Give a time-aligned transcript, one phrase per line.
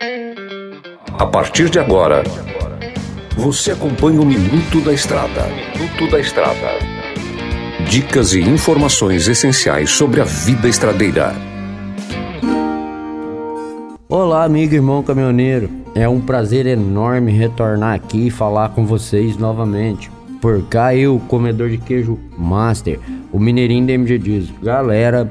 [0.00, 2.22] A partir de agora,
[3.36, 5.48] você acompanha o Minuto da Estrada.
[5.76, 6.78] Minuto da Estrada.
[7.90, 11.34] Dicas e informações essenciais sobre a vida estradeira.
[14.08, 15.68] Olá, amigo e irmão caminhoneiro.
[15.96, 20.12] É um prazer enorme retornar aqui e falar com vocês novamente.
[20.40, 23.00] Por cá eu, comedor de queijo master,
[23.32, 24.54] o mineirinho da MG Diesel.
[24.62, 25.28] Galera,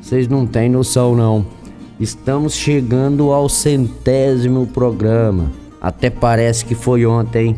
[0.00, 1.57] vocês não têm noção não.
[2.00, 5.50] Estamos chegando ao centésimo programa.
[5.80, 7.56] Até parece que foi ontem.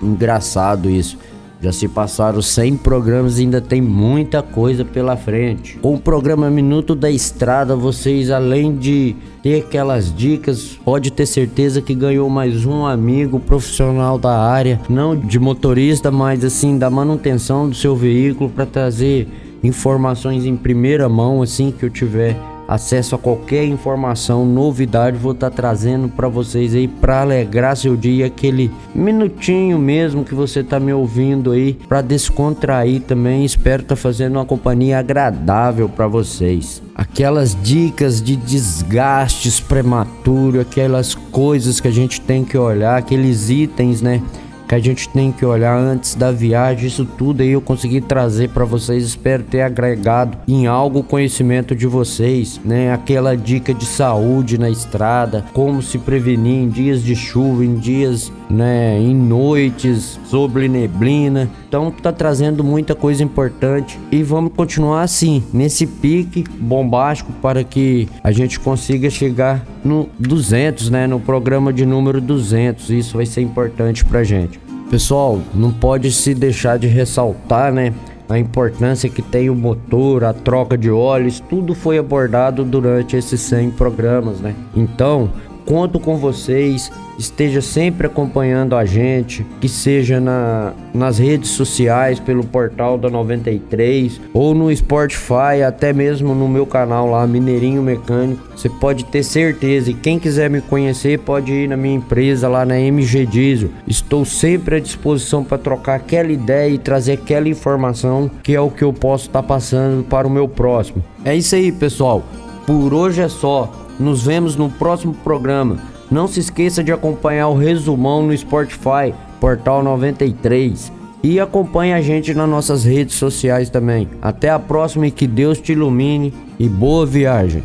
[0.00, 1.18] Engraçado isso.
[1.60, 5.76] Já se passaram 100 programas e ainda tem muita coisa pela frente.
[5.78, 11.82] Com o programa Minuto da Estrada, vocês além de ter aquelas dicas, pode ter certeza
[11.82, 17.68] que ganhou mais um amigo profissional da área, não de motorista, mas assim da manutenção
[17.68, 19.28] do seu veículo para trazer
[19.62, 22.36] informações em primeira mão assim que eu tiver
[22.70, 27.96] acesso a qualquer informação, novidade, vou estar tá trazendo para vocês aí para alegrar seu
[27.96, 33.44] dia, aquele minutinho mesmo que você tá me ouvindo aí, para descontrair também.
[33.44, 36.80] Espero estar tá fazendo uma companhia agradável para vocês.
[36.94, 44.00] Aquelas dicas de desgastes prematuro, aquelas coisas que a gente tem que olhar, aqueles itens,
[44.00, 44.22] né?
[44.70, 46.86] Que a gente tem que olhar antes da viagem.
[46.86, 49.02] Isso tudo aí eu consegui trazer para vocês.
[49.02, 52.92] Espero ter agregado em algo o conhecimento de vocês, né?
[52.92, 58.30] Aquela dica de saúde na estrada, como se prevenir em dias de chuva, em dias,
[58.48, 61.50] né, em noites, sobre neblina.
[61.68, 68.08] Então tá trazendo muita coisa importante e vamos continuar assim, nesse pique bombástico para que
[68.22, 72.90] a gente consiga chegar no 200, né, no programa de número 200.
[72.90, 74.60] Isso vai ser importante pra gente.
[74.90, 77.92] Pessoal, não pode se deixar de ressaltar, né?
[78.28, 83.40] A importância que tem o motor, a troca de óleos, tudo foi abordado durante esses
[83.40, 84.54] 100 programas, né?
[84.74, 85.30] Então,
[85.70, 92.42] conto com vocês, esteja sempre acompanhando a gente, que seja na, nas redes sociais, pelo
[92.42, 98.42] portal da 93 ou no Spotify, até mesmo no meu canal lá, Mineirinho Mecânico.
[98.56, 102.66] Você pode ter certeza e quem quiser me conhecer pode ir na minha empresa lá
[102.66, 103.70] na MG Diesel.
[103.86, 108.72] Estou sempre à disposição para trocar aquela ideia e trazer aquela informação que é o
[108.72, 111.04] que eu posso estar tá passando para o meu próximo.
[111.24, 112.24] É isso aí, pessoal.
[112.66, 113.79] Por hoje é só.
[114.00, 115.76] Nos vemos no próximo programa.
[116.10, 120.90] Não se esqueça de acompanhar o resumão no Spotify, Portal 93.
[121.22, 124.08] E acompanhe a gente nas nossas redes sociais também.
[124.22, 127.62] Até a próxima e que Deus te ilumine e boa viagem.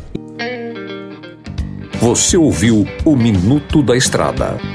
[2.02, 4.75] Você ouviu o Minuto da Estrada.